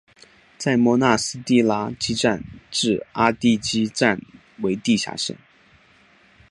[0.57, 4.19] 在莫纳斯蒂拉基站至阿蒂基站
[4.57, 5.37] 为地下线。